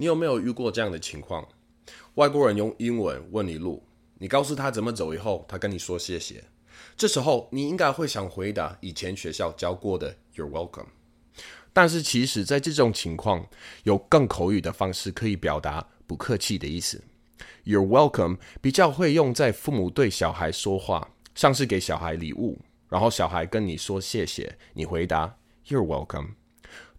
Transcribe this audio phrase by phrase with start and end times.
[0.00, 1.46] 你有没有遇过这样的情况？
[2.14, 3.82] 外国人用英文问你路，
[4.16, 6.42] 你告诉他怎么走以后，他跟你说谢谢。
[6.96, 10.86] 这时候你应该会想回答以前学校教过的 "You're welcome"。
[11.74, 13.46] 但是其实，在这种情况，
[13.82, 17.04] 有更口语的方式可以表达不客气的意思。
[17.66, 22.58] "You're welcome" 比较会用在父母对小孩说话，像是给小孩礼物，
[22.88, 25.36] 然后小孩跟你说谢谢，你回答
[25.66, 26.39] "You're welcome"。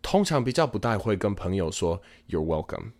[0.01, 2.91] 通常比较不太会跟朋友说 "You're welcome"。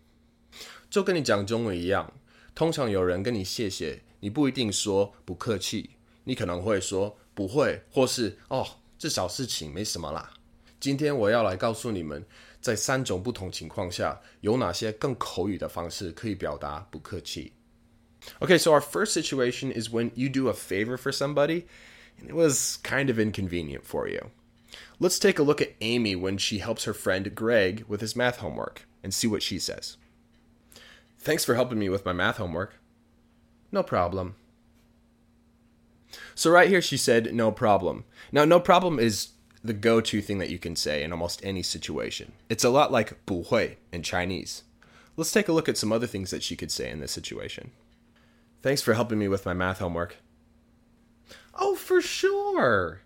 [0.90, 2.14] 就跟你讲中文一样，
[2.54, 5.92] 通常有人跟你谢谢，你不一定说不客气，
[6.24, 10.32] 你可能会说不会，或是哦，这小事情没什么啦。
[10.80, 12.26] 今天我要来告诉你们，
[12.60, 17.54] 在三种不同情况下，有哪些更口语的方式可以表达不客气。
[18.40, 21.64] Okay, so our first situation is when you do a favor for somebody,
[22.20, 24.30] and it was kind of inconvenient for you.
[25.00, 28.38] Let's take a look at Amy when she helps her friend Greg with his math
[28.38, 29.98] homework and see what she says.
[31.20, 32.76] Thanks for helping me with my math homework.
[33.72, 34.36] No problem.
[36.36, 38.04] So, right here, she said, no problem.
[38.32, 39.30] Now, no problem is
[39.64, 42.34] the go to thing that you can say in almost any situation.
[42.50, 44.64] It's a lot like 不会 in Chinese.
[45.16, 47.72] Let's take a look at some other things that she could say in this situation.
[48.62, 50.18] Thanks for helping me with my math homework.
[51.54, 53.02] Oh, for sure.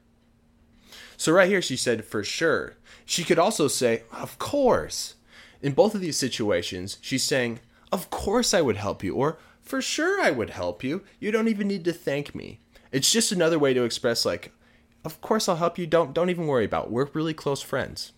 [1.18, 2.76] So, right here, she said, for sure.
[3.06, 5.16] She could also say, of course.
[5.62, 7.60] In both of these situations, she's saying,
[7.92, 11.04] of course I would help you, or for sure I would help you.
[11.20, 12.60] You don't even need to thank me.
[12.92, 14.52] It's just another way to express, like,
[15.06, 15.88] of course I'll help you.
[15.88, 16.86] Don't don't even worry about.
[16.86, 16.92] It.
[16.92, 18.12] We're really close friends.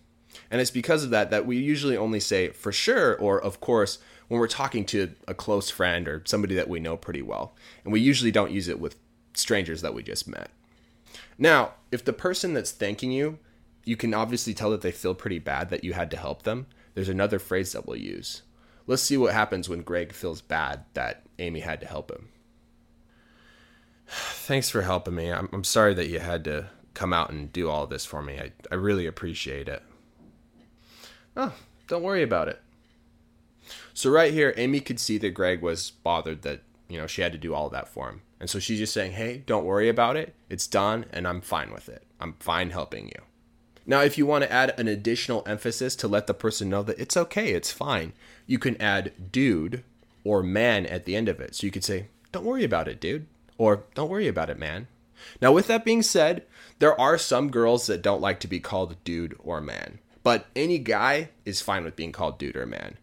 [0.50, 3.98] And it's because of that that we usually only say for sure or of course
[4.28, 7.54] when we're talking to a close friend or somebody that we know pretty well.
[7.84, 8.96] And we usually don't use it with
[9.34, 10.50] strangers that we just met.
[11.36, 13.38] Now, if the person that's thanking you,
[13.84, 16.66] you can obviously tell that they feel pretty bad that you had to help them,
[16.94, 18.42] there's another phrase that we'll use.
[18.86, 22.28] Let's see what happens when Greg feels bad that Amy had to help him.
[24.08, 25.30] Thanks for helping me.
[25.30, 28.38] I'm, I'm sorry that you had to come out and do all this for me.
[28.38, 29.82] I, I really appreciate it.
[31.36, 31.52] Oh,
[31.86, 32.60] don't worry about it.
[33.94, 37.32] So right here, Amy could see that Greg was bothered that, you know, she had
[37.32, 38.22] to do all that for him.
[38.40, 40.34] And so she's just saying, hey, don't worry about it.
[40.48, 42.04] It's done, and I'm fine with it.
[42.20, 43.22] I'm fine helping you.
[43.84, 46.98] Now, if you want to add an additional emphasis to let the person know that
[46.98, 48.12] it's okay, it's fine,
[48.46, 49.82] you can add dude
[50.24, 51.54] or man at the end of it.
[51.54, 53.26] So you could say, don't worry about it, dude.
[53.56, 54.88] Or don't worry about it, man.
[55.40, 56.44] Now, with that being said,
[56.78, 60.78] there are some girls that don't like to be called dude or man, but any
[60.78, 62.98] guy is fine with being called dude or man.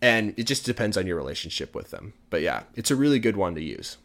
[0.00, 2.14] And it just depends on your relationship with them.
[2.30, 3.96] But yeah, it's a really good one to use.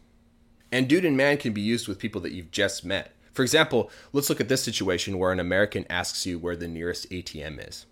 [0.74, 3.12] And dude and man can be used with people that you've just met.
[3.32, 7.08] For example, let's look at this situation where an American asks you where the nearest
[7.10, 7.86] ATM is.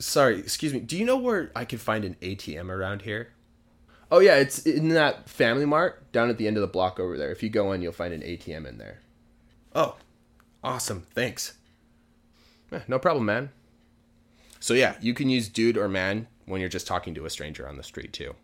[0.00, 0.80] Sorry, excuse me.
[0.80, 3.34] Do you know where I could find an ATM around here?
[4.10, 7.16] Oh yeah, it's in that Family Mart down at the end of the block over
[7.16, 7.30] there.
[7.30, 8.98] If you go in, you'll find an ATM in there.
[9.76, 9.94] Oh,
[10.64, 11.06] awesome.
[11.14, 11.56] Thanks.
[12.72, 13.50] Eh, no problem, man.
[14.58, 17.68] So yeah, you can use dude or man when you're just talking to a stranger
[17.68, 18.34] on the street too.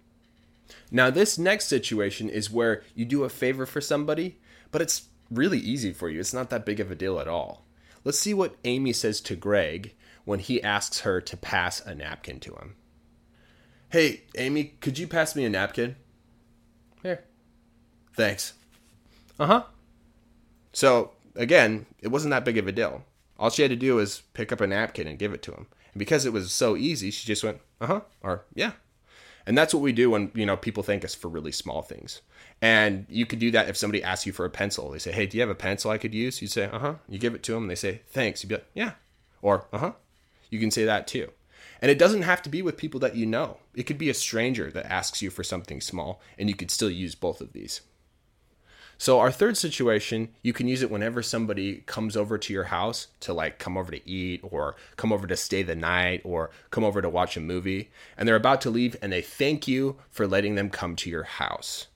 [0.90, 4.38] Now, this next situation is where you do a favor for somebody,
[4.70, 6.20] but it's really easy for you.
[6.20, 7.64] It's not that big of a deal at all.
[8.04, 12.40] Let's see what Amy says to Greg when he asks her to pass a napkin
[12.40, 12.76] to him.
[13.90, 15.96] Hey, Amy, could you pass me a napkin?
[17.02, 17.24] Here.
[18.14, 18.54] Thanks.
[19.38, 19.62] Uh huh.
[20.72, 23.04] So, again, it wasn't that big of a deal.
[23.38, 25.66] All she had to do was pick up a napkin and give it to him.
[25.92, 28.72] And because it was so easy, she just went, uh huh, or yeah,
[29.48, 32.20] and that's what we do when, you know, people thank us for really small things.
[32.60, 34.90] And you could do that if somebody asks you for a pencil.
[34.90, 36.42] They say, hey, do you have a pencil I could use?
[36.42, 36.94] You say, uh huh.
[37.08, 38.42] You give it to them and they say, thanks.
[38.42, 38.92] You'd be like, yeah.
[39.40, 39.92] Or, uh huh.
[40.50, 41.30] You can say that too.
[41.80, 43.56] And it doesn't have to be with people that you know.
[43.74, 46.90] It could be a stranger that asks you for something small, and you could still
[46.90, 47.80] use both of these.
[49.00, 53.06] So our third situation, you can use it whenever somebody comes over to your house
[53.20, 56.82] to like come over to eat or come over to stay the night or come
[56.82, 60.26] over to watch a movie and they're about to leave and they thank you for
[60.26, 61.86] letting them come to your house.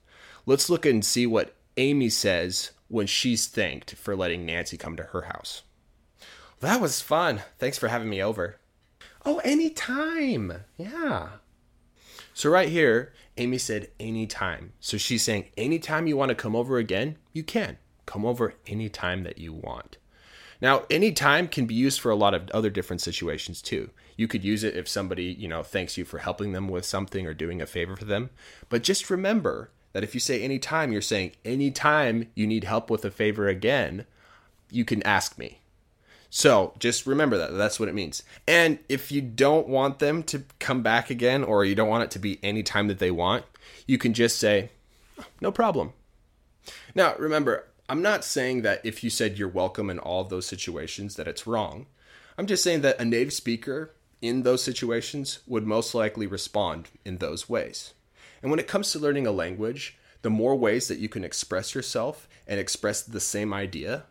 [0.45, 5.03] Let's look and see what Amy says when she's thanked for letting Nancy come to
[5.03, 5.63] her house.
[6.61, 7.41] That was fun.
[7.59, 8.55] Thanks for having me over.
[9.25, 10.63] Oh, anytime.
[10.77, 11.29] Yeah.
[12.33, 14.73] So right here, Amy said anytime.
[14.79, 17.77] So she's saying anytime you want to come over again, you can.
[18.05, 19.97] Come over anytime that you want.
[20.61, 23.89] Now, anytime can be used for a lot of other different situations too.
[24.15, 27.27] You could use it if somebody, you know, thanks you for helping them with something
[27.27, 28.29] or doing a favor for them.
[28.69, 33.03] But just remember that if you say anytime, you're saying anytime you need help with
[33.05, 34.05] a favor again,
[34.71, 35.59] you can ask me.
[36.35, 37.55] So just remember that.
[37.55, 38.23] That's what it means.
[38.47, 42.11] And if you don't want them to come back again, or you don't want it
[42.11, 43.45] to be any time that they want,
[43.85, 44.71] you can just say,
[45.41, 45.93] no problem.
[46.95, 50.47] Now, remember, I'm not saying that if you said you're welcome in all of those
[50.47, 51.85] situations that it's wrong.
[52.35, 57.19] I'm just saying that a native speaker in those situations would most likely respond in
[57.19, 57.93] those ways.
[58.41, 61.75] And when it comes to learning a language, the more ways that you can express
[61.75, 64.05] yourself and express the same idea,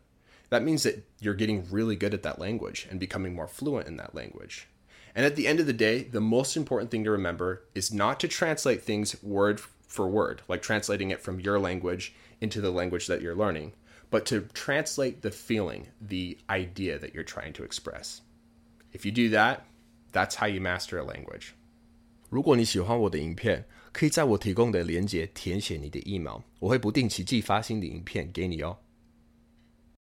[0.52, 3.98] that means that you're getting really good at that language and becoming more fluent in
[3.98, 4.68] that language.
[5.16, 8.20] And at the end of the day, the most important thing to remember is not
[8.20, 13.08] to translate things word for word, like translating it from your language into the language
[13.08, 13.74] that you're learning,
[14.10, 18.22] but to translate the feeling, the idea that you're trying to express.
[18.94, 19.66] If you do that,
[20.12, 21.54] that's how you master a language.
[22.30, 28.78] 如果你喜欢我的影片，可以在我提供的链接填写你的 email，我会不定期寄发新的影片给你哦。